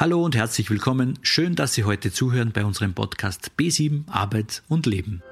Hallo 0.00 0.24
und 0.24 0.34
herzlich 0.34 0.70
willkommen. 0.70 1.18
Schön, 1.20 1.56
dass 1.56 1.74
Sie 1.74 1.84
heute 1.84 2.10
zuhören 2.10 2.52
bei 2.52 2.64
unserem 2.64 2.94
Podcast 2.94 3.50
B7 3.58 4.08
Arbeit 4.08 4.62
und 4.66 4.86
Leben. 4.86 5.22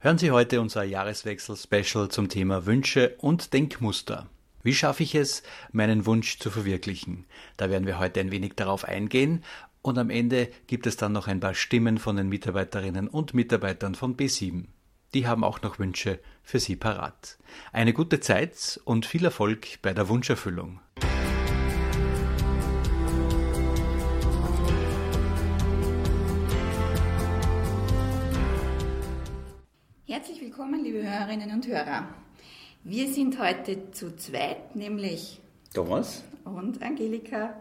Hören 0.00 0.18
Sie 0.18 0.30
heute 0.30 0.60
unser 0.60 0.84
Jahreswechsel-Special 0.84 2.10
zum 2.10 2.28
Thema 2.28 2.66
Wünsche 2.66 3.14
und 3.16 3.54
Denkmuster. 3.54 4.26
Wie 4.62 4.74
schaffe 4.74 5.04
ich 5.04 5.14
es, 5.14 5.42
meinen 5.72 6.04
Wunsch 6.04 6.38
zu 6.38 6.50
verwirklichen? 6.50 7.24
Da 7.56 7.70
werden 7.70 7.86
wir 7.86 7.98
heute 7.98 8.20
ein 8.20 8.30
wenig 8.30 8.56
darauf 8.56 8.84
eingehen 8.84 9.42
und 9.80 9.96
am 9.96 10.10
Ende 10.10 10.50
gibt 10.66 10.86
es 10.86 10.98
dann 10.98 11.12
noch 11.12 11.28
ein 11.28 11.40
paar 11.40 11.54
Stimmen 11.54 11.96
von 11.96 12.16
den 12.16 12.28
Mitarbeiterinnen 12.28 13.08
und 13.08 13.32
Mitarbeitern 13.32 13.94
von 13.94 14.18
B7. 14.18 14.66
Die 15.14 15.26
haben 15.26 15.42
auch 15.42 15.62
noch 15.62 15.78
Wünsche 15.78 16.20
für 16.42 16.60
Sie 16.60 16.76
parat. 16.76 17.38
Eine 17.72 17.94
gute 17.94 18.20
Zeit 18.20 18.78
und 18.84 19.06
viel 19.06 19.24
Erfolg 19.24 19.80
bei 19.80 19.94
der 19.94 20.10
Wunscherfüllung. 20.10 20.80
Herzlich 30.06 30.42
willkommen, 30.42 30.84
liebe 30.84 31.02
Hörerinnen 31.02 31.52
und 31.52 31.66
Hörer. 31.66 32.06
Wir 32.84 33.08
sind 33.08 33.38
heute 33.38 33.90
zu 33.92 34.14
zweit, 34.14 34.76
nämlich 34.76 35.40
Thomas 35.72 36.22
und 36.44 36.82
Angelika. 36.82 37.54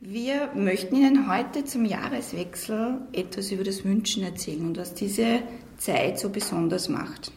Wir 0.00 0.50
möchten 0.54 0.96
Ihnen 0.96 1.30
heute 1.30 1.64
zum 1.64 1.84
Jahreswechsel 1.84 3.02
etwas 3.12 3.52
über 3.52 3.62
das 3.62 3.84
Wünschen 3.84 4.24
erzählen 4.24 4.66
und 4.66 4.76
was 4.76 4.94
diese 4.94 5.42
Zeit 5.82 6.18
so 6.18 6.28
besonders 6.28 6.88
macht. 6.88 7.32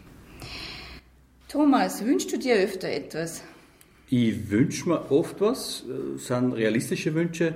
Thomas, 1.47 2.05
wünschst 2.05 2.31
du 2.31 2.37
dir 2.37 2.55
öfter 2.55 2.89
etwas? 2.89 3.43
Ich 4.09 4.51
wünsche 4.51 4.89
mir 4.89 5.11
oft 5.11 5.41
was, 5.41 5.83
das 6.13 6.27
sind 6.27 6.53
realistische 6.53 7.15
Wünsche, 7.15 7.55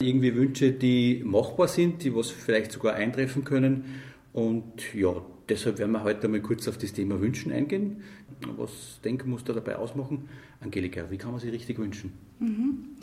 irgendwie 0.00 0.34
Wünsche, 0.34 0.72
die 0.72 1.22
machbar 1.24 1.68
sind, 1.68 2.02
die 2.02 2.14
was 2.14 2.30
vielleicht 2.30 2.72
sogar 2.72 2.94
eintreffen 2.94 3.44
können. 3.44 4.00
Und 4.32 4.94
ja, 4.94 5.14
deshalb 5.48 5.78
werden 5.78 5.92
wir 5.92 6.04
heute 6.04 6.26
mal 6.28 6.40
kurz 6.40 6.66
auf 6.68 6.78
das 6.78 6.94
Thema 6.94 7.20
Wünschen 7.20 7.52
eingehen. 7.52 8.02
Was 8.56 9.00
Denkmuster 9.04 9.52
dabei 9.52 9.76
ausmachen? 9.76 10.30
Angelika, 10.60 11.10
wie 11.10 11.18
kann 11.18 11.32
man 11.32 11.40
sich 11.40 11.52
richtig 11.52 11.78
wünschen? 11.78 12.12
Mhm. 12.38 12.96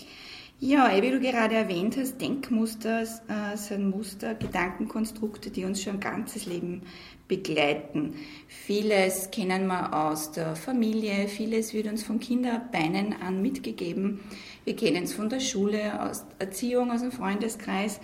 Ja, 0.59 0.89
wie 1.03 1.11
du 1.11 1.19
gerade 1.19 1.53
erwähnt 1.53 1.97
hast, 1.97 2.19
Denkmuster 2.19 3.03
äh, 3.03 3.55
sind 3.55 3.91
Muster, 3.91 4.33
Gedankenkonstrukte, 4.33 5.51
die 5.51 5.65
uns 5.65 5.83
schon 5.83 5.93
ein 5.93 5.99
ganzes 5.99 6.47
Leben 6.47 6.81
begleiten. 7.27 8.15
Vieles 8.47 9.29
kennen 9.29 9.67
wir 9.67 9.93
aus 9.93 10.31
der 10.31 10.55
Familie, 10.55 11.27
vieles 11.27 11.75
wird 11.75 11.85
uns 11.85 12.01
von 12.01 12.19
Kinderbeinen 12.19 13.13
an 13.21 13.43
mitgegeben. 13.43 14.19
Wir 14.65 14.75
kennen 14.75 15.03
es 15.03 15.13
von 15.13 15.29
der 15.29 15.41
Schule, 15.41 16.01
aus 16.01 16.25
Erziehung, 16.39 16.89
aus 16.89 17.01
dem 17.01 17.11
Freundeskreis. 17.11 17.99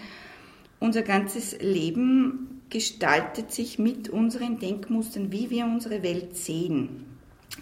Unser 0.80 1.02
ganzes 1.02 1.60
Leben 1.60 2.62
gestaltet 2.70 3.52
sich 3.52 3.80
mit 3.80 4.10
unseren 4.10 4.60
Denkmustern, 4.60 5.32
wie 5.32 5.50
wir 5.50 5.66
unsere 5.66 6.04
Welt 6.04 6.38
sehen. 6.38 7.06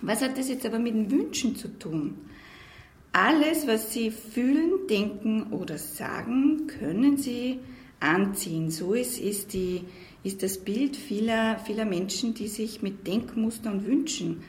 Was 0.02 0.22
hat 0.22 0.38
das 0.38 0.50
jetzt 0.50 0.66
aber 0.66 0.80
mit 0.80 0.96
den 0.96 1.10
Wünschen 1.10 1.56
zu 1.56 1.70
tun? 1.70 2.18
Alles, 3.14 3.68
was 3.68 3.92
Sie 3.92 4.10
fühlen, 4.10 4.88
denken 4.90 5.52
oder 5.52 5.78
sagen, 5.78 6.68
können 6.68 7.18
Sie 7.18 7.60
anziehen. 8.00 8.72
So 8.72 8.94
ist, 8.94 9.20
ist, 9.20 9.54
die, 9.54 9.82
ist 10.24 10.44
das 10.44 10.58
Bild 10.58 10.96
vieler, 10.96 11.60
vieler 11.60 11.86
Menschen, 11.86 12.34
die 12.34 12.48
sich 12.48 12.82
mit 12.82 13.06
Denkmustern 13.06 13.80
und 13.80 13.88
Wünschen 13.88 14.44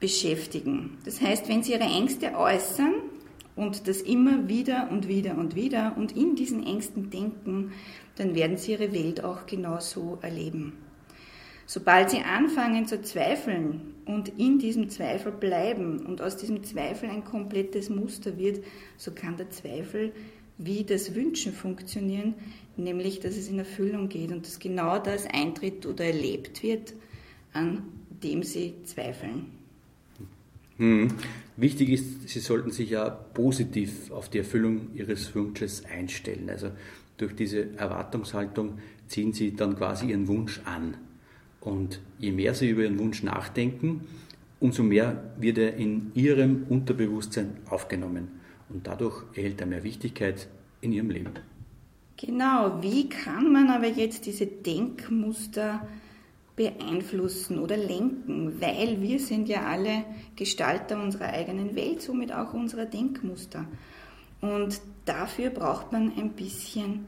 beschäftigen. 0.00 0.96
Das 1.04 1.20
heißt, 1.20 1.48
wenn 1.48 1.62
Sie 1.62 1.72
Ihre 1.72 1.84
Ängste 1.84 2.34
äußern 2.34 2.94
und 3.54 3.86
das 3.86 4.00
immer 4.00 4.48
wieder 4.48 4.88
und 4.90 5.06
wieder 5.06 5.36
und 5.36 5.54
wieder 5.54 5.94
und 5.96 6.16
in 6.16 6.36
diesen 6.36 6.66
Ängsten 6.66 7.10
denken, 7.10 7.72
dann 8.16 8.34
werden 8.34 8.56
Sie 8.56 8.72
Ihre 8.72 8.94
Welt 8.94 9.22
auch 9.22 9.44
genauso 9.44 10.18
erleben. 10.22 10.72
Sobald 11.66 12.10
sie 12.10 12.20
anfangen 12.20 12.86
zu 12.86 13.00
zweifeln 13.00 13.93
und 14.06 14.38
in 14.38 14.58
diesem 14.58 14.88
Zweifel 14.88 15.32
bleiben 15.32 16.04
und 16.06 16.20
aus 16.20 16.36
diesem 16.36 16.62
Zweifel 16.64 17.08
ein 17.08 17.24
komplettes 17.24 17.88
Muster 17.90 18.38
wird, 18.38 18.64
so 18.96 19.12
kann 19.12 19.36
der 19.36 19.50
Zweifel 19.50 20.12
wie 20.58 20.84
das 20.84 21.14
Wünschen 21.14 21.52
funktionieren, 21.52 22.34
nämlich 22.76 23.20
dass 23.20 23.36
es 23.36 23.48
in 23.48 23.58
Erfüllung 23.58 24.08
geht 24.08 24.30
und 24.30 24.46
dass 24.46 24.58
genau 24.58 24.98
das 24.98 25.26
eintritt 25.26 25.86
oder 25.86 26.04
erlebt 26.04 26.62
wird, 26.62 26.94
an 27.52 27.82
dem 28.22 28.42
sie 28.42 28.74
zweifeln. 28.84 29.46
Hm. 30.76 31.08
Wichtig 31.56 31.90
ist, 31.90 32.28
Sie 32.28 32.40
sollten 32.40 32.72
sich 32.72 32.90
ja 32.90 33.08
positiv 33.08 34.10
auf 34.10 34.28
die 34.28 34.38
Erfüllung 34.38 34.88
Ihres 34.94 35.34
Wunsches 35.34 35.84
einstellen. 35.84 36.50
Also 36.50 36.70
durch 37.16 37.34
diese 37.36 37.76
Erwartungshaltung 37.76 38.78
ziehen 39.06 39.32
Sie 39.32 39.54
dann 39.54 39.76
quasi 39.76 40.06
Ihren 40.06 40.26
Wunsch 40.26 40.60
an. 40.64 40.96
Und 41.64 42.00
je 42.18 42.30
mehr 42.30 42.54
Sie 42.54 42.68
über 42.68 42.82
Ihren 42.82 42.98
Wunsch 42.98 43.22
nachdenken, 43.22 44.06
umso 44.60 44.82
mehr 44.82 45.34
wird 45.38 45.58
er 45.58 45.76
in 45.76 46.12
Ihrem 46.14 46.66
Unterbewusstsein 46.68 47.56
aufgenommen. 47.68 48.28
Und 48.68 48.86
dadurch 48.86 49.24
erhält 49.34 49.60
er 49.60 49.66
mehr 49.66 49.82
Wichtigkeit 49.82 50.48
in 50.80 50.92
Ihrem 50.92 51.10
Leben. 51.10 51.32
Genau, 52.16 52.78
wie 52.80 53.08
kann 53.08 53.52
man 53.52 53.70
aber 53.70 53.88
jetzt 53.88 54.26
diese 54.26 54.46
Denkmuster 54.46 55.86
beeinflussen 56.54 57.58
oder 57.58 57.76
lenken? 57.76 58.60
Weil 58.60 59.00
wir 59.00 59.18
sind 59.18 59.48
ja 59.48 59.66
alle 59.66 60.04
Gestalter 60.36 61.02
unserer 61.02 61.32
eigenen 61.32 61.74
Welt, 61.74 62.02
somit 62.02 62.32
auch 62.32 62.54
unserer 62.54 62.86
Denkmuster. 62.86 63.66
Und 64.40 64.80
dafür 65.06 65.50
braucht 65.50 65.92
man 65.92 66.12
ein 66.16 66.30
bisschen 66.30 67.06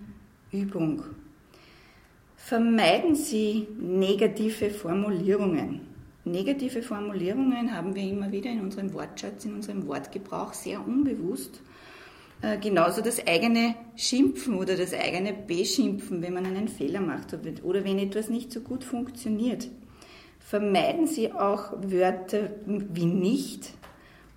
Übung. 0.51 1.05
Vermeiden 2.47 3.17
Sie 3.17 3.67
negative 3.77 4.71
Formulierungen. 4.71 5.81
Negative 6.25 6.81
Formulierungen 6.81 7.77
haben 7.77 7.93
wir 7.97 8.05
immer 8.05 8.31
wieder 8.31 8.49
in 8.51 8.61
unserem 8.61 8.95
Wortschatz, 8.95 9.45
in 9.47 9.55
unserem 9.55 9.85
Wortgebrauch 9.89 10.53
sehr 10.53 10.87
unbewusst. 10.87 11.61
Äh, 12.43 12.59
genauso 12.59 13.01
das 13.01 13.27
eigene 13.27 13.75
Schimpfen 13.97 14.55
oder 14.55 14.77
das 14.77 14.95
eigene 14.95 15.33
Beschimpfen, 15.33 16.23
wenn 16.23 16.35
man 16.35 16.47
einen 16.47 16.69
Fehler 16.69 17.01
macht 17.01 17.37
oder 17.65 17.85
wenn 17.85 17.99
etwas 17.99 18.31
nicht 18.31 18.53
so 18.53 18.61
gut 18.61 18.85
funktioniert. 18.85 19.67
Vermeiden 20.39 21.09
Sie 21.09 21.33
auch 21.33 21.73
Wörter 21.83 22.51
wie 22.65 23.07
nicht 23.07 23.73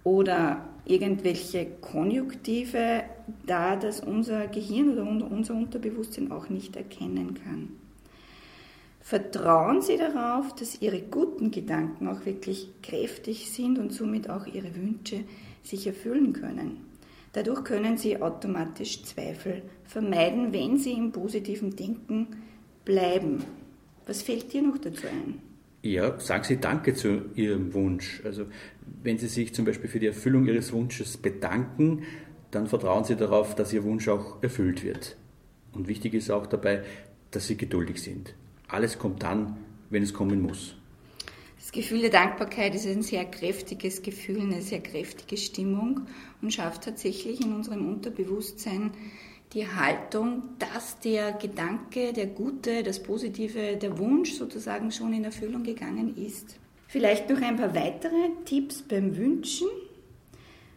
oder 0.03 0.67
irgendwelche 0.83 1.67
Konjunktive, 1.79 3.03
da 3.45 3.75
das 3.75 3.99
unser 3.99 4.47
Gehirn 4.47 4.97
oder 4.97 5.03
unser 5.29 5.53
Unterbewusstsein 5.53 6.31
auch 6.31 6.49
nicht 6.49 6.75
erkennen 6.75 7.35
kann. 7.35 7.78
Vertrauen 9.09 9.81
Sie 9.81 9.97
darauf, 9.97 10.53
dass 10.53 10.83
Ihre 10.83 11.01
guten 11.01 11.49
Gedanken 11.49 12.07
auch 12.07 12.27
wirklich 12.27 12.69
kräftig 12.83 13.49
sind 13.49 13.79
und 13.79 13.91
somit 13.91 14.29
auch 14.29 14.45
Ihre 14.45 14.75
Wünsche 14.75 15.23
sich 15.63 15.87
erfüllen 15.87 16.31
können. 16.31 16.77
Dadurch 17.33 17.63
können 17.63 17.97
Sie 17.97 18.21
automatisch 18.21 19.01
Zweifel 19.01 19.63
vermeiden, 19.83 20.53
wenn 20.53 20.77
Sie 20.77 20.91
im 20.91 21.11
positiven 21.11 21.75
Denken 21.75 22.27
bleiben. 22.85 23.43
Was 24.05 24.21
fällt 24.21 24.53
dir 24.53 24.61
noch 24.61 24.77
dazu 24.77 25.07
ein? 25.07 25.39
Ja, 25.81 26.19
sagen 26.19 26.43
Sie 26.43 26.57
Danke 26.57 26.93
zu 26.93 27.31
Ihrem 27.33 27.73
Wunsch. 27.73 28.21
Also 28.23 28.45
wenn 29.01 29.17
Sie 29.17 29.27
sich 29.27 29.55
zum 29.55 29.65
Beispiel 29.65 29.89
für 29.89 29.99
die 29.99 30.05
Erfüllung 30.05 30.45
Ihres 30.45 30.71
Wunsches 30.71 31.17
bedanken, 31.17 32.03
dann 32.51 32.67
vertrauen 32.67 33.05
Sie 33.05 33.15
darauf, 33.15 33.55
dass 33.55 33.73
Ihr 33.73 33.83
Wunsch 33.83 34.07
auch 34.07 34.43
erfüllt 34.43 34.83
wird. 34.83 35.17
Und 35.73 35.87
wichtig 35.87 36.13
ist 36.13 36.29
auch 36.29 36.45
dabei, 36.45 36.83
dass 37.31 37.47
Sie 37.47 37.57
geduldig 37.57 38.03
sind 38.03 38.35
alles 38.69 38.97
kommt 38.97 39.23
dann, 39.23 39.57
wenn 39.89 40.03
es 40.03 40.13
kommen 40.13 40.41
muss. 40.41 40.75
Das 41.57 41.71
Gefühl 41.71 42.01
der 42.01 42.09
Dankbarkeit 42.09 42.73
ist 42.73 42.87
ein 42.87 43.01
sehr 43.01 43.25
kräftiges 43.25 44.01
Gefühl, 44.01 44.41
eine 44.41 44.61
sehr 44.61 44.81
kräftige 44.81 45.37
Stimmung 45.37 46.01
und 46.41 46.53
schafft 46.53 46.83
tatsächlich 46.85 47.41
in 47.41 47.53
unserem 47.53 47.87
Unterbewusstsein 47.87 48.91
die 49.53 49.67
Haltung, 49.67 50.43
dass 50.59 50.99
der 50.99 51.33
Gedanke, 51.33 52.13
der 52.13 52.27
Gute, 52.27 52.83
das 52.83 53.01
Positive, 53.01 53.77
der 53.77 53.97
Wunsch 53.97 54.33
sozusagen 54.33 54.91
schon 54.91 55.13
in 55.13 55.23
Erfüllung 55.23 55.63
gegangen 55.63 56.15
ist. 56.17 56.59
Vielleicht 56.87 57.29
noch 57.29 57.41
ein 57.41 57.57
paar 57.57 57.75
weitere 57.75 58.29
Tipps 58.45 58.81
beim 58.81 59.15
Wünschen. 59.17 59.67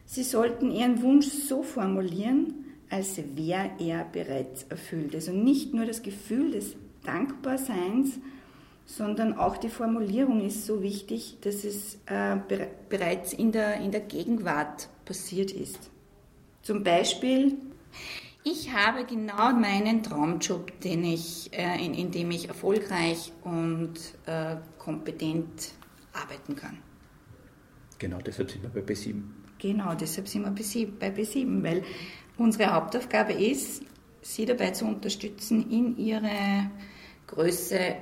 Sie 0.05 0.23
sollten 0.23 0.71
Ihren 0.71 1.01
Wunsch 1.03 1.27
so 1.27 1.63
formulieren, 1.63 2.67
als 2.91 3.19
wäre 3.35 3.71
er 3.79 4.05
bereits 4.05 4.65
erfüllt. 4.65 5.15
Also 5.15 5.33
nicht 5.33 5.73
nur 5.73 5.87
das 5.87 6.03
Gefühl 6.03 6.51
des 6.51 6.77
Dankbarseins, 7.05 8.19
sondern 8.85 9.37
auch 9.37 9.57
die 9.57 9.69
Formulierung 9.69 10.45
ist 10.45 10.67
so 10.67 10.83
wichtig, 10.83 11.39
dass 11.41 11.65
es 11.65 11.99
äh, 12.07 12.37
bereits 12.89 13.33
in 13.33 13.53
der, 13.53 13.77
in 13.81 13.91
der 13.91 14.01
Gegenwart 14.01 14.89
passiert 15.05 15.53
ist. 15.53 15.91
Zum 16.63 16.85
Beispiel, 16.85 17.57
ich 18.45 18.73
habe 18.73 19.05
genau 19.05 19.53
meinen 19.53 20.03
Traumjob, 20.03 20.81
den 20.81 21.05
ich, 21.05 21.51
äh, 21.53 21.85
in, 21.85 21.95
in 21.95 22.11
dem 22.11 22.31
ich 22.31 22.49
erfolgreich 22.49 23.33
und 23.45 23.95
äh, 24.27 24.57
kompetent 24.79 25.73
arbeiten 26.13 26.57
kann. 26.57 26.79
Genau, 27.99 28.19
deshalb 28.19 28.51
sind 28.51 28.63
wir 28.63 28.71
bei 28.71 28.81
B7. 28.81 29.23
Genau, 29.59 29.95
deshalb 29.95 30.27
sind 30.27 30.43
wir 30.43 30.89
bei 30.99 31.09
B7, 31.09 31.63
weil 31.63 31.85
unsere 32.37 32.73
Hauptaufgabe 32.75 33.33
ist, 33.33 33.85
Sie 34.23 34.45
dabei 34.45 34.71
zu 34.71 34.87
unterstützen, 34.87 35.71
in 35.71 35.97
Ihre 35.97 36.71
Größe 37.33 37.97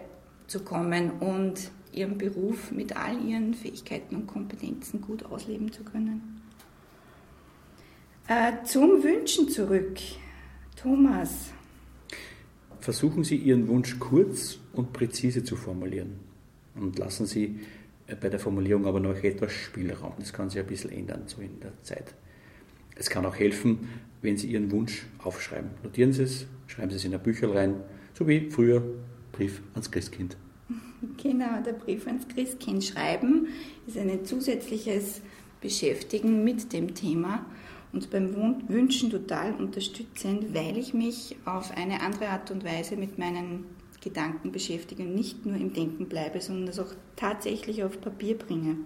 zu 0.46 0.60
kommen 0.60 1.12
und 1.20 1.70
Ihren 1.92 2.18
Beruf 2.18 2.70
mit 2.70 2.96
all 2.96 3.20
Ihren 3.24 3.54
Fähigkeiten 3.54 4.16
und 4.16 4.26
Kompetenzen 4.26 5.00
gut 5.00 5.24
ausleben 5.24 5.72
zu 5.72 5.82
können. 5.82 6.42
Äh, 8.28 8.64
zum 8.64 9.02
Wünschen 9.02 9.48
zurück. 9.48 9.98
Thomas. 10.76 11.52
Versuchen 12.80 13.24
Sie 13.24 13.36
Ihren 13.36 13.68
Wunsch 13.68 13.98
kurz 13.98 14.58
und 14.72 14.92
präzise 14.92 15.44
zu 15.44 15.56
formulieren 15.56 16.18
und 16.74 16.98
lassen 16.98 17.26
Sie 17.26 17.60
äh, 18.06 18.14
bei 18.14 18.28
der 18.28 18.40
Formulierung 18.40 18.86
aber 18.86 19.00
noch 19.00 19.16
etwas 19.22 19.52
Spielraum. 19.52 20.14
Das 20.18 20.32
kann 20.32 20.48
sich 20.48 20.60
ein 20.60 20.66
bisschen 20.66 20.90
ändern 20.90 21.24
so 21.26 21.40
in 21.40 21.60
der 21.60 21.72
Zeit. 21.82 22.14
Es 22.96 23.10
kann 23.10 23.26
auch 23.26 23.36
helfen, 23.36 23.88
wenn 24.22 24.36
Sie 24.36 24.48
Ihren 24.48 24.70
Wunsch 24.70 25.06
aufschreiben. 25.18 25.70
Notieren 25.82 26.12
Sie 26.12 26.22
es, 26.22 26.46
schreiben 26.66 26.90
Sie 26.90 26.96
es 26.96 27.04
in 27.04 27.14
ein 27.14 27.22
Bücherl 27.22 27.52
rein, 27.52 27.76
so 28.14 28.26
wie 28.26 28.50
früher 28.50 28.82
Brief 29.40 29.62
ans 29.72 29.90
Christkind. 29.90 30.36
Genau, 31.16 31.62
der 31.64 31.72
Brief 31.72 32.06
ans 32.06 32.28
Christkind 32.28 32.84
schreiben 32.84 33.48
ist 33.86 33.96
ein 33.96 34.22
zusätzliches 34.26 35.22
Beschäftigen 35.62 36.44
mit 36.44 36.74
dem 36.74 36.94
Thema 36.94 37.46
und 37.94 38.10
beim 38.10 38.34
Wünschen 38.68 39.08
total 39.08 39.54
unterstützend, 39.54 40.54
weil 40.54 40.76
ich 40.76 40.92
mich 40.92 41.36
auf 41.46 41.74
eine 41.74 42.02
andere 42.02 42.28
Art 42.28 42.50
und 42.50 42.64
Weise 42.64 42.96
mit 42.96 43.18
meinen 43.18 43.64
Gedanken 44.02 44.52
beschäftige 44.52 45.04
und 45.04 45.14
nicht 45.14 45.46
nur 45.46 45.56
im 45.56 45.72
Denken 45.72 46.06
bleibe, 46.06 46.42
sondern 46.42 46.66
das 46.66 46.78
auch 46.78 46.92
tatsächlich 47.16 47.82
auf 47.82 47.98
Papier 47.98 48.36
bringe. 48.36 48.76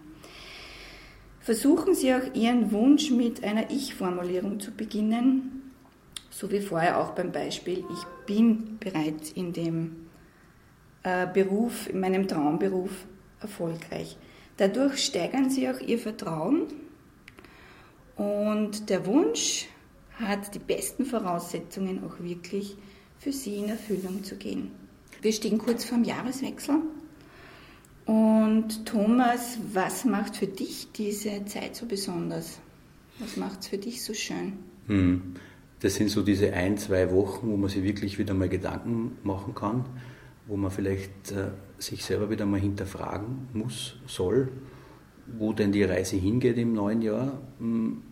Versuchen 1.40 1.96
Sie 1.96 2.14
auch 2.14 2.32
Ihren 2.32 2.70
Wunsch 2.70 3.10
mit 3.10 3.42
einer 3.42 3.72
Ich-Formulierung 3.72 4.60
zu 4.60 4.70
beginnen, 4.70 5.72
so 6.30 6.52
wie 6.52 6.60
vorher 6.60 7.00
auch 7.00 7.10
beim 7.10 7.32
Beispiel, 7.32 7.78
ich 7.78 8.26
bin 8.26 8.78
bereits 8.78 9.32
in 9.32 9.52
dem 9.52 10.04
Beruf, 11.32 11.88
in 11.88 12.00
meinem 12.00 12.26
Traumberuf 12.26 13.06
erfolgreich. 13.40 14.16
Dadurch 14.56 15.04
steigern 15.04 15.50
Sie 15.50 15.68
auch 15.68 15.80
Ihr 15.80 15.98
Vertrauen 15.98 16.68
und 18.16 18.88
der 18.88 19.04
Wunsch 19.06 19.66
hat 20.18 20.54
die 20.54 20.60
besten 20.60 21.04
Voraussetzungen, 21.04 22.04
auch 22.04 22.22
wirklich 22.22 22.76
für 23.18 23.32
Sie 23.32 23.56
in 23.56 23.68
Erfüllung 23.68 24.22
zu 24.22 24.36
gehen. 24.36 24.70
Wir 25.20 25.32
stehen 25.32 25.58
kurz 25.58 25.84
vorm 25.84 26.04
Jahreswechsel. 26.04 26.76
Und 28.06 28.84
Thomas, 28.84 29.58
was 29.72 30.04
macht 30.04 30.36
für 30.36 30.46
dich 30.46 30.88
diese 30.92 31.44
Zeit 31.46 31.74
so 31.74 31.86
besonders? 31.86 32.58
Was 33.18 33.36
macht 33.36 33.60
es 33.60 33.68
für 33.68 33.78
dich 33.78 34.02
so 34.04 34.12
schön? 34.12 34.52
Hm. 34.86 35.34
Das 35.80 35.94
sind 35.96 36.10
so 36.10 36.22
diese 36.22 36.52
ein, 36.52 36.78
zwei 36.78 37.10
Wochen, 37.10 37.50
wo 37.50 37.56
man 37.56 37.70
sich 37.70 37.82
wirklich 37.82 38.18
wieder 38.18 38.34
mal 38.34 38.48
Gedanken 38.48 39.18
machen 39.22 39.54
kann, 39.54 39.84
wo 40.46 40.56
man 40.56 40.70
vielleicht 40.70 41.32
äh, 41.32 41.50
sich 41.78 42.04
selber 42.04 42.30
wieder 42.30 42.46
mal 42.46 42.60
hinterfragen 42.60 43.48
muss, 43.52 43.96
soll 44.06 44.48
wo 45.26 45.52
denn 45.52 45.72
die 45.72 45.84
Reise 45.84 46.16
hingeht 46.16 46.58
im 46.58 46.72
neuen 46.72 47.02
Jahr. 47.02 47.40
Hm, 47.58 48.02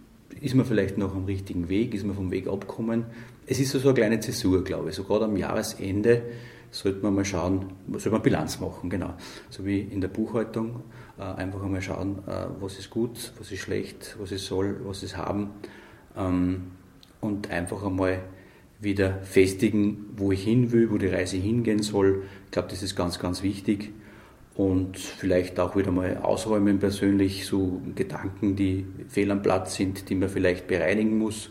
ist 0.41 0.55
man 0.55 0.65
vielleicht 0.65 0.99
noch 0.99 1.15
am 1.15 1.27
richtigen 1.27 1.69
Weg? 1.69 1.95
Ist 1.95 2.07
man 2.07 2.17
vom 2.17 2.31
Weg 2.31 2.49
abgekommen? 2.49 3.05
Es 3.47 3.61
ist 3.61 3.73
so 3.73 3.81
eine 3.81 3.95
kleine 3.95 4.21
Zäsur, 4.21 4.65
glaube 4.65 4.91
ich. 4.91 4.95
So 4.95 5.05
gerade 5.05 5.27
am 5.27 5.37
Jahresende 5.37 6.23
sollte 6.71 7.03
man 7.03 7.15
mal 7.15 7.25
schauen, 7.25 7.67
sollte 7.91 8.11
man 8.11 8.23
Bilanz 8.23 8.59
machen, 8.61 8.89
genau. 8.89 9.15
So 9.51 9.67
wie 9.67 9.81
in 9.81 10.01
der 10.01 10.09
Buchhaltung. 10.09 10.83
Äh, 11.19 11.23
einfach 11.23 11.63
einmal 11.63 11.83
schauen, 11.83 12.21
äh, 12.27 12.47
was 12.61 12.79
ist 12.79 12.89
gut, 12.89 13.33
was 13.39 13.53
ist 13.53 13.61
schlecht, 13.61 14.17
was 14.19 14.33
ist 14.33 14.47
soll, 14.47 14.81
was 14.85 15.03
ist 15.03 15.17
haben. 15.17 15.51
Ähm, 16.17 16.73
und 17.21 17.51
einfach 17.51 17.85
einmal 17.85 18.21
wieder 18.83 19.21
festigen, 19.23 20.07
wo 20.17 20.33
ich 20.33 20.43
hin 20.43 20.73
will, 20.73 20.91
wo 20.91 20.99
die 20.99 21.07
Reise 21.07 21.37
hingehen 21.37 21.83
soll. 21.83 22.25
Ich 22.47 22.51
glaube, 22.51 22.69
das 22.69 22.83
ist 22.83 22.97
ganz, 22.97 23.19
ganz 23.19 23.43
wichtig 23.43 23.93
und 24.55 24.99
vielleicht 24.99 25.59
auch 25.61 25.77
wieder 25.77 25.93
mal 25.93 26.19
ausräumen 26.19 26.79
persönlich 26.79 27.47
so 27.47 27.81
Gedanken, 27.95 28.57
die 28.57 28.85
fehl 29.09 29.31
am 29.31 29.41
Platz 29.41 29.77
sind, 29.77 30.11
die 30.11 30.15
man 30.15 30.29
vielleicht 30.29 30.67
bereinigen 30.67 31.17
muss 31.17 31.51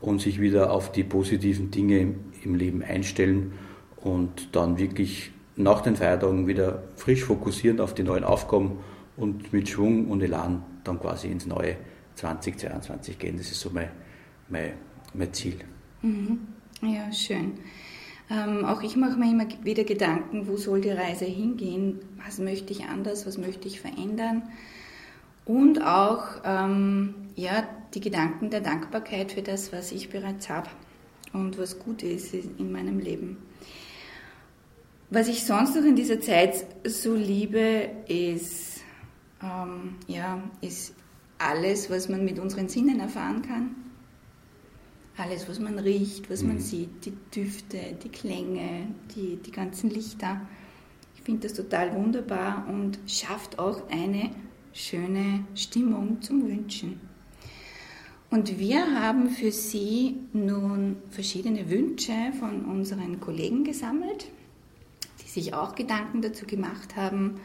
und 0.00 0.20
sich 0.20 0.40
wieder 0.40 0.72
auf 0.72 0.92
die 0.92 1.04
positiven 1.04 1.70
Dinge 1.70 2.14
im 2.42 2.54
Leben 2.56 2.82
einstellen 2.82 3.52
und 3.96 4.54
dann 4.54 4.76
wirklich 4.76 5.30
nach 5.56 5.80
den 5.80 5.94
Feiertagen 5.94 6.48
wieder 6.48 6.82
frisch 6.96 7.22
fokussieren 7.22 7.80
auf 7.80 7.94
die 7.94 8.02
neuen 8.02 8.24
Aufgaben 8.24 8.78
und 9.16 9.52
mit 9.52 9.68
Schwung 9.68 10.08
und 10.08 10.22
Elan 10.22 10.62
dann 10.82 10.98
quasi 11.00 11.28
ins 11.28 11.46
neue 11.46 11.76
2022 12.16 13.18
gehen. 13.18 13.36
Das 13.38 13.50
ist 13.50 13.60
so 13.60 13.70
mein, 13.72 13.90
mein, 14.48 14.72
mein 15.14 15.32
Ziel. 15.32 15.56
Mhm. 16.02 16.40
Ja, 16.84 17.12
schön. 17.12 17.54
Ähm, 18.30 18.64
auch 18.64 18.82
ich 18.82 18.96
mache 18.96 19.18
mir 19.18 19.30
immer 19.30 19.46
wieder 19.62 19.84
Gedanken, 19.84 20.48
wo 20.48 20.56
soll 20.56 20.80
die 20.80 20.90
Reise 20.90 21.24
hingehen, 21.24 22.00
was 22.24 22.38
möchte 22.38 22.72
ich 22.72 22.84
anders, 22.84 23.26
was 23.26 23.38
möchte 23.38 23.68
ich 23.68 23.80
verändern. 23.80 24.42
Und 25.44 25.82
auch 25.82 26.24
ähm, 26.44 27.14
ja, 27.36 27.66
die 27.94 28.00
Gedanken 28.00 28.50
der 28.50 28.60
Dankbarkeit 28.60 29.32
für 29.32 29.42
das, 29.42 29.72
was 29.72 29.92
ich 29.92 30.10
bereits 30.10 30.48
habe 30.48 30.68
und 31.32 31.58
was 31.58 31.78
gut 31.78 32.02
ist 32.02 32.34
in 32.34 32.72
meinem 32.72 32.98
Leben. 32.98 33.38
Was 35.10 35.28
ich 35.28 35.44
sonst 35.44 35.76
noch 35.76 35.84
in 35.84 35.96
dieser 35.96 36.20
Zeit 36.20 36.66
so 36.84 37.14
liebe, 37.14 37.88
ist, 38.08 38.80
ähm, 39.42 39.96
ja, 40.06 40.42
ist 40.60 40.94
alles, 41.38 41.90
was 41.90 42.08
man 42.08 42.24
mit 42.24 42.38
unseren 42.38 42.68
Sinnen 42.68 43.00
erfahren 43.00 43.42
kann. 43.42 43.83
Alles, 45.16 45.48
was 45.48 45.60
man 45.60 45.78
riecht, 45.78 46.28
was 46.28 46.42
man 46.42 46.56
mhm. 46.56 46.60
sieht, 46.60 47.04
die 47.04 47.12
Düfte, 47.34 47.78
die 48.02 48.08
Klänge, 48.08 48.88
die, 49.14 49.36
die 49.36 49.52
ganzen 49.52 49.90
Lichter. 49.90 50.40
Ich 51.14 51.22
finde 51.22 51.46
das 51.46 51.54
total 51.56 51.94
wunderbar 51.94 52.66
und 52.68 52.98
schafft 53.06 53.58
auch 53.58 53.88
eine 53.88 54.30
schöne 54.72 55.44
Stimmung 55.54 56.20
zum 56.20 56.46
Wünschen. 56.46 57.00
Und 58.30 58.58
wir 58.58 59.00
haben 59.00 59.30
für 59.30 59.52
Sie 59.52 60.16
nun 60.32 60.96
verschiedene 61.10 61.70
Wünsche 61.70 62.32
von 62.40 62.64
unseren 62.64 63.20
Kollegen 63.20 63.62
gesammelt, 63.62 64.26
die 65.22 65.28
sich 65.28 65.54
auch 65.54 65.76
Gedanken 65.76 66.20
dazu 66.20 66.44
gemacht 66.44 66.96
haben, 66.96 67.40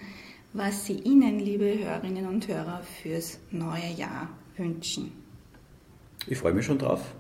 was 0.54 0.88
sie 0.88 0.94
Ihnen, 0.94 1.38
liebe 1.38 1.78
Hörerinnen 1.78 2.26
und 2.26 2.48
Hörer, 2.48 2.82
fürs 3.04 3.40
neue 3.52 3.92
Jahr 3.96 4.30
wünschen. 4.58 5.12
Ich 6.26 6.40
freue 6.40 6.54
mich 6.54 6.66
schon 6.66 6.80
drauf. 6.80 7.14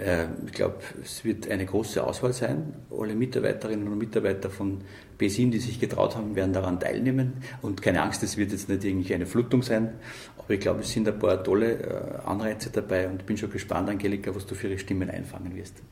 Äh, 0.00 0.26
ich 0.46 0.52
glaube, 0.52 0.76
es 1.02 1.24
wird 1.24 1.50
eine 1.50 1.66
große 1.66 2.02
Auswahl 2.02 2.32
sein. 2.32 2.74
Alle 2.90 3.14
Mitarbeiterinnen 3.14 3.86
und 3.88 3.98
Mitarbeiter 3.98 4.50
von 4.50 4.78
B7, 5.18 5.50
die 5.50 5.58
sich 5.58 5.78
getraut 5.78 6.16
haben, 6.16 6.34
werden 6.34 6.52
daran 6.52 6.80
teilnehmen. 6.80 7.34
Und 7.62 7.82
keine 7.82 8.02
Angst, 8.02 8.22
es 8.22 8.36
wird 8.36 8.52
jetzt 8.52 8.68
nicht 8.68 8.84
irgendwie 8.84 9.14
eine 9.14 9.26
Flutung 9.26 9.62
sein. 9.62 9.94
Aber 10.38 10.50
ich 10.54 10.60
glaube, 10.60 10.80
es 10.80 10.90
sind 10.90 11.06
ein 11.08 11.18
paar 11.18 11.42
tolle 11.44 11.72
äh, 11.72 12.26
Anreize 12.26 12.70
dabei 12.70 13.08
und 13.08 13.26
bin 13.26 13.36
schon 13.36 13.50
gespannt, 13.50 13.88
Angelika, 13.90 14.34
was 14.34 14.46
du 14.46 14.54
für 14.54 14.68
ihre 14.68 14.78
Stimmen 14.78 15.10
einfangen 15.10 15.54
wirst. 15.54 15.82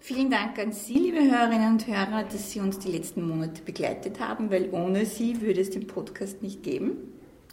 Vielen 0.00 0.30
Dank 0.30 0.58
an 0.58 0.70
Sie, 0.70 0.98
liebe 0.98 1.18
Hörerinnen 1.18 1.72
und 1.72 1.86
Hörer, 1.86 2.24
dass 2.24 2.50
Sie 2.50 2.60
uns 2.60 2.78
die 2.78 2.92
letzten 2.92 3.26
Monate 3.26 3.62
begleitet 3.62 4.20
haben, 4.20 4.50
weil 4.50 4.68
ohne 4.70 5.06
Sie 5.06 5.40
würde 5.40 5.62
es 5.62 5.70
den 5.70 5.86
Podcast 5.86 6.42
nicht 6.42 6.62
geben. 6.62 6.98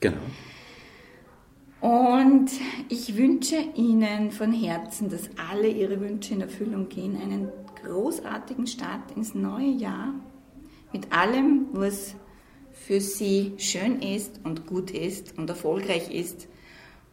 Genau. 0.02 0.18
Und 1.82 2.52
ich 2.90 3.18
wünsche 3.18 3.58
Ihnen 3.76 4.32
von 4.32 4.54
Herzen, 4.54 5.10
dass 5.10 5.30
alle 5.50 5.68
Ihre 5.68 6.00
Wünsche 6.00 6.36
in 6.36 6.42
Erfüllung 6.42 6.90
gehen, 6.90 7.20
einen 7.20 7.50
großartigen 7.84 8.68
Start 8.68 9.12
ins 9.16 9.34
neue 9.34 9.72
Jahr 9.72 10.14
mit 10.94 11.12
allem, 11.12 11.68
was 11.74 12.16
für 12.72 13.02
Sie 13.02 13.54
schön 13.58 14.00
ist 14.00 14.42
und 14.44 14.68
gut 14.68 14.92
ist 14.92 15.38
und 15.40 15.50
erfolgreich 15.50 16.14
ist. 16.14 16.48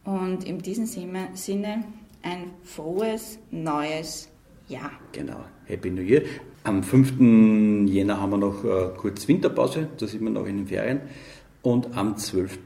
Und 0.03 0.43
in 0.43 0.59
diesem 0.59 0.85
Sinne 0.85 1.83
ein 2.21 2.51
frohes 2.63 3.39
neues 3.49 4.29
Jahr. 4.67 4.91
Genau, 5.11 5.43
Happy 5.65 5.89
New 5.89 6.01
Year. 6.01 6.23
Am 6.63 6.83
5. 6.83 7.89
Jänner 7.89 8.21
haben 8.21 8.31
wir 8.31 8.37
noch 8.37 8.63
äh, 8.63 8.89
kurz 8.97 9.27
Winterpause, 9.27 9.87
da 9.97 10.05
sind 10.05 10.21
wir 10.21 10.29
noch 10.29 10.45
in 10.45 10.57
den 10.57 10.67
Ferien. 10.67 11.01
Und 11.61 11.97
am 11.97 12.15
12. 12.15 12.57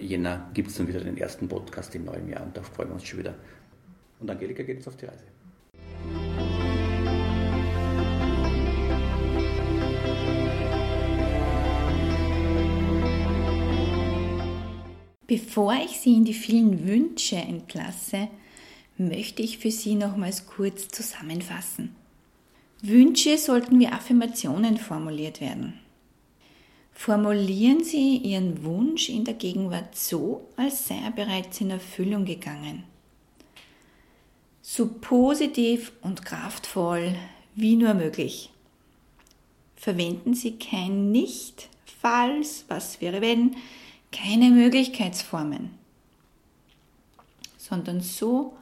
Jänner 0.00 0.50
gibt 0.54 0.70
es 0.70 0.76
dann 0.76 0.88
wieder 0.88 1.00
den 1.00 1.18
ersten 1.18 1.46
Podcast 1.46 1.94
im 1.94 2.06
neuen 2.06 2.28
Jahr 2.28 2.42
und 2.42 2.56
da 2.56 2.62
freuen 2.62 2.88
wir 2.88 2.94
uns 2.94 3.04
schon 3.04 3.18
wieder. 3.18 3.34
Und 4.18 4.30
Angelika 4.30 4.62
geht 4.62 4.76
jetzt 4.76 4.88
auf 4.88 4.96
die 4.96 5.06
Reise. 5.06 5.24
Bevor 15.26 15.74
ich 15.74 16.00
Sie 16.00 16.14
in 16.14 16.24
die 16.24 16.34
vielen 16.34 16.88
Wünsche 16.88 17.36
entlasse, 17.36 18.28
möchte 18.96 19.42
ich 19.42 19.58
für 19.58 19.70
Sie 19.70 19.94
nochmals 19.94 20.46
kurz 20.46 20.88
zusammenfassen. 20.88 21.94
Wünsche 22.82 23.36
sollten 23.36 23.78
wie 23.78 23.86
Affirmationen 23.86 24.78
formuliert 24.78 25.40
werden. 25.40 25.74
Formulieren 27.00 27.82
Sie 27.82 28.18
Ihren 28.18 28.62
Wunsch 28.62 29.08
in 29.08 29.24
der 29.24 29.32
Gegenwart 29.32 29.96
so, 29.96 30.46
als 30.56 30.86
sei 30.86 30.96
er 30.96 31.10
bereits 31.10 31.58
in 31.62 31.70
Erfüllung 31.70 32.26
gegangen. 32.26 32.84
So 34.60 34.86
positiv 35.00 35.92
und 36.02 36.26
kraftvoll 36.26 37.14
wie 37.54 37.76
nur 37.76 37.94
möglich. 37.94 38.50
Verwenden 39.76 40.34
Sie 40.34 40.58
kein 40.58 41.10
Nicht, 41.10 41.70
Falls, 42.02 42.66
was 42.68 43.00
wäre 43.00 43.22
wenn, 43.22 43.56
keine 44.12 44.50
Möglichkeitsformen, 44.50 45.70
sondern 47.56 48.02
so, 48.02 48.58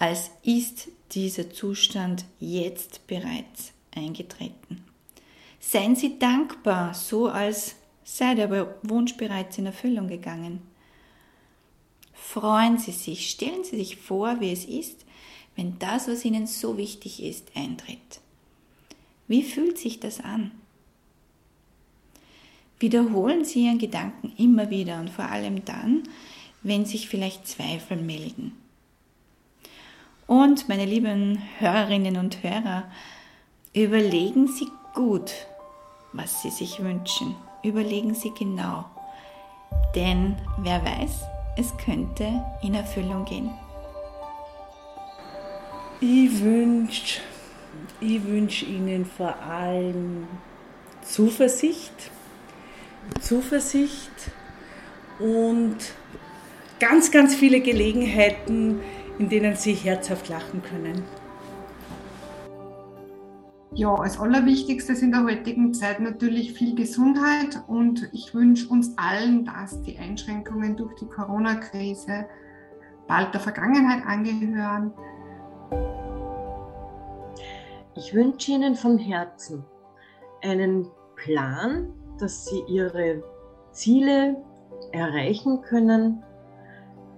als 0.00 0.32
ist 0.42 0.88
dieser 1.12 1.52
Zustand 1.52 2.24
jetzt 2.40 3.06
bereits 3.06 3.74
eingetreten. 3.94 4.87
Seien 5.60 5.96
Sie 5.96 6.18
dankbar, 6.18 6.94
so 6.94 7.28
als 7.28 7.76
sei 8.04 8.34
der 8.34 8.50
Wunsch 8.82 9.16
bereits 9.16 9.58
in 9.58 9.66
Erfüllung 9.66 10.08
gegangen. 10.08 10.62
Freuen 12.14 12.78
Sie 12.78 12.92
sich, 12.92 13.30
stellen 13.30 13.64
Sie 13.64 13.76
sich 13.76 13.96
vor, 13.96 14.40
wie 14.40 14.52
es 14.52 14.64
ist, 14.64 15.04
wenn 15.56 15.78
das, 15.78 16.08
was 16.08 16.24
Ihnen 16.24 16.46
so 16.46 16.76
wichtig 16.76 17.22
ist, 17.22 17.50
eintritt. 17.54 18.20
Wie 19.26 19.42
fühlt 19.42 19.78
sich 19.78 20.00
das 20.00 20.20
an? 20.20 20.52
Wiederholen 22.80 23.44
Sie 23.44 23.64
Ihren 23.64 23.78
Gedanken 23.78 24.32
immer 24.38 24.70
wieder 24.70 25.00
und 25.00 25.10
vor 25.10 25.26
allem 25.26 25.64
dann, 25.64 26.04
wenn 26.62 26.86
sich 26.86 27.08
vielleicht 27.08 27.46
Zweifel 27.46 27.96
melden. 27.96 28.52
Und 30.26 30.68
meine 30.68 30.84
lieben 30.84 31.42
Hörerinnen 31.58 32.16
und 32.16 32.42
Hörer, 32.42 32.90
überlegen 33.74 34.46
Sie 34.46 34.68
gut, 34.98 35.32
was 36.12 36.42
Sie 36.42 36.50
sich 36.50 36.82
wünschen. 36.82 37.36
Überlegen 37.62 38.16
Sie 38.16 38.32
genau. 38.36 38.84
Denn 39.94 40.34
wer 40.58 40.84
weiß, 40.84 41.22
es 41.56 41.76
könnte 41.76 42.44
in 42.62 42.74
Erfüllung 42.74 43.24
gehen. 43.24 43.50
Ich 46.00 46.42
wünsche 46.42 47.20
ich 48.00 48.24
wünsch 48.24 48.64
Ihnen 48.64 49.06
vor 49.06 49.36
allem 49.40 50.26
Zuversicht, 51.02 52.10
Zuversicht 53.20 54.10
und 55.20 55.76
ganz, 56.80 57.12
ganz 57.12 57.36
viele 57.36 57.60
Gelegenheiten, 57.60 58.80
in 59.20 59.28
denen 59.28 59.54
Sie 59.54 59.74
herzhaft 59.74 60.28
lachen 60.28 60.60
können. 60.62 61.04
Ja, 63.78 63.94
als 63.94 64.18
Allerwichtigstes 64.18 65.02
in 65.02 65.12
der 65.12 65.22
heutigen 65.22 65.72
Zeit 65.72 66.00
natürlich 66.00 66.52
viel 66.52 66.74
Gesundheit 66.74 67.62
und 67.68 68.08
ich 68.12 68.34
wünsche 68.34 68.68
uns 68.68 68.98
allen, 68.98 69.44
dass 69.44 69.80
die 69.82 69.96
Einschränkungen 69.96 70.76
durch 70.76 70.96
die 70.96 71.06
Corona-Krise 71.06 72.26
bald 73.06 73.32
der 73.32 73.40
Vergangenheit 73.40 74.04
angehören. 74.04 74.92
Ich 77.94 78.12
wünsche 78.12 78.50
Ihnen 78.50 78.74
von 78.74 78.98
Herzen 78.98 79.64
einen 80.42 80.88
Plan, 81.14 81.94
dass 82.18 82.46
Sie 82.46 82.60
Ihre 82.66 83.22
Ziele 83.70 84.42
erreichen 84.90 85.62
können, 85.62 86.24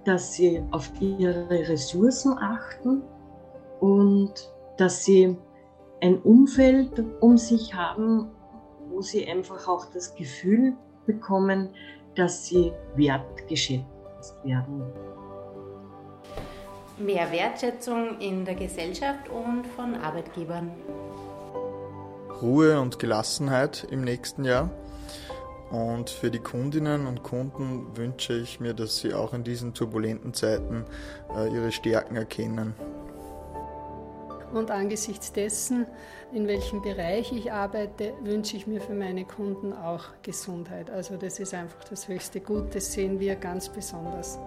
dass 0.05 0.33
Sie 0.33 0.61
auf 0.69 0.91
Ihre 1.01 1.49
Ressourcen 1.49 2.37
achten 2.37 3.01
und 3.79 4.31
dass 4.77 5.03
Sie 5.03 5.35
ein 6.01 6.19
Umfeld 6.21 7.03
um 7.19 7.37
sich 7.37 7.73
haben, 7.73 8.31
wo 8.89 9.01
Sie 9.01 9.25
einfach 9.27 9.67
auch 9.67 9.85
das 9.93 10.15
Gefühl 10.15 10.73
bekommen, 11.05 11.69
dass 12.15 12.47
Sie 12.47 12.73
wertgeschätzt 12.95 14.35
werden. 14.43 14.83
Mehr 16.97 17.31
Wertschätzung 17.31 18.19
in 18.19 18.45
der 18.45 18.55
Gesellschaft 18.55 19.29
und 19.29 19.65
von 19.67 19.95
Arbeitgebern. 19.95 20.71
Ruhe 22.41 22.79
und 22.79 22.99
Gelassenheit 22.99 23.87
im 23.89 24.01
nächsten 24.01 24.43
Jahr. 24.43 24.69
Und 25.71 26.09
für 26.09 26.29
die 26.29 26.39
Kundinnen 26.39 27.07
und 27.07 27.23
Kunden 27.23 27.95
wünsche 27.95 28.33
ich 28.33 28.59
mir, 28.59 28.73
dass 28.73 28.97
sie 28.97 29.13
auch 29.13 29.33
in 29.33 29.43
diesen 29.43 29.73
turbulenten 29.73 30.33
Zeiten 30.33 30.85
äh, 31.33 31.47
ihre 31.47 31.71
Stärken 31.71 32.17
erkennen. 32.17 32.75
Und 34.53 34.69
angesichts 34.69 35.31
dessen, 35.31 35.85
in 36.33 36.47
welchem 36.47 36.81
Bereich 36.81 37.31
ich 37.31 37.51
arbeite, 37.51 38.13
wünsche 38.21 38.57
ich 38.57 38.67
mir 38.67 38.81
für 38.81 38.93
meine 38.93 39.25
Kunden 39.25 39.73
auch 39.73 40.05
Gesundheit. 40.23 40.89
Also 40.89 41.17
das 41.17 41.39
ist 41.39 41.53
einfach 41.53 41.83
das 41.85 42.07
höchste 42.07 42.41
Gut, 42.41 42.75
das 42.75 42.93
sehen 42.93 43.19
wir 43.19 43.35
ganz 43.35 43.69
besonders. 43.69 44.39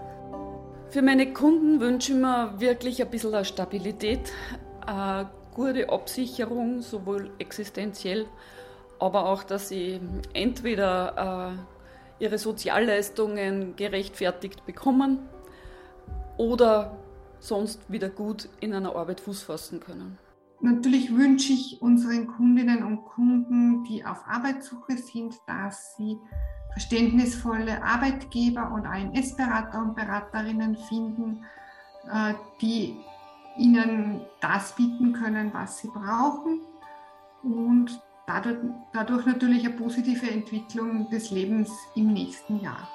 Für 0.91 1.03
meine 1.03 1.33
Kunden 1.33 1.81
wünsche 1.81 2.13
ich 2.13 2.19
mir 2.19 2.55
wirklich 2.59 3.03
ein 3.03 3.11
bisschen 3.11 3.45
Stabilität, 3.45 4.33
eine 4.87 5.31
gute 5.55 5.89
Absicherung, 5.89 6.83
sowohl 6.83 7.31
existenziell 7.39 8.27
aber 8.99 9.27
auch, 9.27 9.43
dass 9.43 9.69
sie 9.69 10.01
entweder 10.33 11.57
äh, 12.21 12.25
ihre 12.25 12.39
Sozialleistungen 12.39 13.77
gerechtfertigt 13.77 14.65
bekommen 14.67 15.29
oder 16.37 16.97
sonst 17.45 17.81
wieder 17.91 18.09
gut 18.09 18.49
in 18.61 18.75
einer 18.75 18.97
Arbeit 18.97 19.21
Fuß 19.21 19.43
fassen 19.43 19.81
können. 19.81 20.19
Natürlich 20.61 21.15
wünsche 21.15 21.53
ich 21.53 21.83
unseren 21.83 22.27
Kundinnen 22.27 22.85
und 22.85 23.05
Kunden, 23.05 23.85
die 23.85 24.05
auf 24.05 24.25
Arbeitssuche 24.27 24.97
sind, 24.97 25.35
dass 25.47 25.97
sie 25.97 26.19
verständnisvolle 26.73 27.83
Arbeitgeber 27.83 28.73
und 28.73 28.87
AMS-Berater 28.87 29.81
und 29.81 29.95
Beraterinnen 29.95 30.77
finden, 30.77 31.45
äh, 32.11 32.35
die 32.61 32.97
ihnen 33.59 34.23
das 34.41 34.75
bieten 34.75 35.13
können, 35.13 35.53
was 35.53 35.79
sie 35.79 35.89
brauchen 35.89 36.61
und 37.43 38.01
dadurch, 38.27 38.59
dadurch 38.93 39.27
natürlich 39.27 39.65
eine 39.65 39.75
positive 39.75 40.29
Entwicklung 40.31 41.09
des 41.11 41.31
Lebens 41.31 41.71
im 41.95 42.13
nächsten 42.13 42.61
Jahr. 42.61 42.89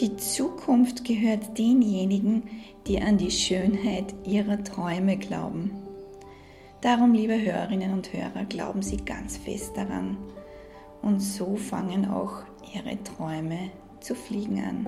Die 0.00 0.16
Zukunft 0.16 1.04
gehört 1.04 1.58
denjenigen, 1.58 2.44
die 2.86 3.02
an 3.02 3.18
die 3.18 3.32
Schönheit 3.32 4.14
ihrer 4.24 4.62
Träume 4.62 5.16
glauben. 5.16 5.72
Darum, 6.80 7.14
liebe 7.14 7.40
Hörerinnen 7.40 7.92
und 7.92 8.12
Hörer, 8.12 8.44
glauben 8.44 8.80
Sie 8.80 8.98
ganz 8.98 9.36
fest 9.36 9.76
daran. 9.76 10.16
Und 11.02 11.18
so 11.18 11.56
fangen 11.56 12.08
auch 12.08 12.42
Ihre 12.72 13.02
Träume 13.02 13.70
zu 13.98 14.14
fliegen 14.14 14.62
an. 14.62 14.86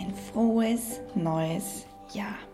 Ein 0.00 0.12
frohes 0.12 1.00
neues 1.14 1.86
Jahr. 2.12 2.47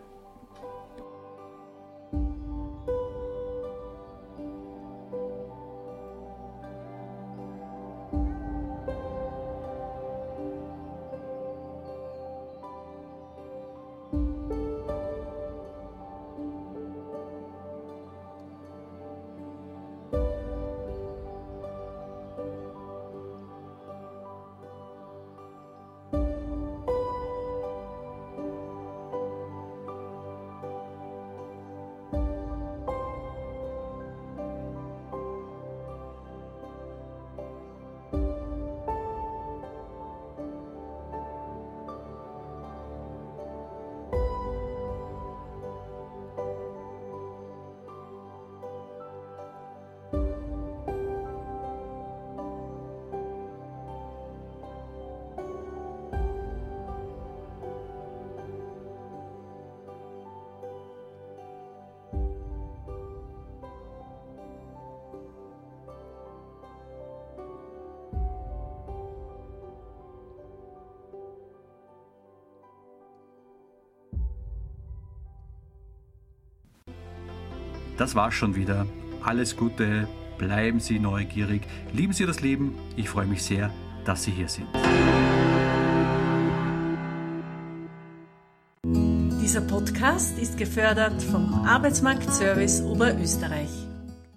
Das 77.97 78.15
war's 78.15 78.33
schon 78.33 78.55
wieder. 78.55 78.85
alles 79.23 79.57
Gute, 79.57 80.07
bleiben 80.37 80.79
Sie 80.79 80.99
neugierig, 80.99 81.63
lieben 81.93 82.13
Sie 82.13 82.25
das 82.25 82.41
Leben. 82.41 82.75
Ich 82.95 83.09
freue 83.09 83.25
mich 83.25 83.41
sehr, 83.41 83.71
dass 84.05 84.23
Sie 84.23 84.31
hier 84.31 84.47
sind. 84.47 84.67
Dieser 89.41 89.61
Podcast 89.61 90.37
ist 90.37 90.57
gefördert 90.57 91.21
vom 91.23 91.65
Arbeitsmarktservice 91.65 92.81
Oberösterreich. 92.81 93.84